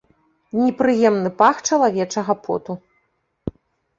[0.59, 2.73] Непрыемны пах чалавечага поту.